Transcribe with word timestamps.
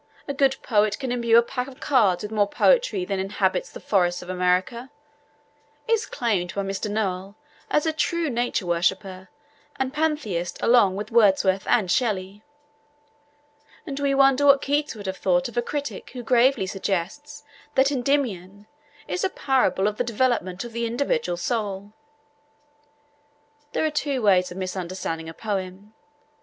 A 0.27 0.33
good 0.33 0.55
poet 0.63 0.97
can 0.97 1.11
imbue 1.11 1.37
a 1.37 1.43
pack 1.43 1.67
of 1.67 1.79
cards 1.79 2.23
with 2.23 2.31
more 2.31 2.47
poetry 2.47 3.05
than 3.05 3.19
inhabits 3.19 3.69
the 3.69 3.79
forests 3.79 4.23
of 4.23 4.31
America,' 4.31 4.89
is 5.87 6.07
claimed 6.07 6.55
by 6.55 6.63
Mr. 6.63 6.89
Noel 6.89 7.35
as 7.69 7.85
a 7.85 7.93
true 7.93 8.27
nature 8.27 8.65
worshipper 8.65 9.29
and 9.75 9.93
Pantheist 9.93 10.59
along 10.59 10.95
with 10.95 11.11
Wordsworth 11.11 11.67
and 11.67 11.91
Shelley; 11.91 12.41
and 13.85 13.99
we 13.99 14.15
wonder 14.15 14.47
what 14.47 14.63
Keats 14.63 14.95
would 14.95 15.05
have 15.05 15.17
thought 15.17 15.47
of 15.47 15.55
a 15.55 15.61
critic 15.61 16.09
who 16.13 16.23
gravely 16.23 16.65
suggests 16.65 17.43
that 17.75 17.91
Endymion 17.91 18.65
is 19.07 19.23
'a 19.23 19.29
parable 19.29 19.87
of 19.87 19.97
the 19.97 20.03
development 20.03 20.63
of 20.63 20.73
the 20.73 20.87
individual 20.87 21.37
soul.' 21.37 21.93
There 23.73 23.85
are 23.85 23.91
two 23.91 24.23
ways 24.23 24.49
of 24.49 24.57
misunderstanding 24.57 25.29
a 25.29 25.33
poem. 25.35 25.93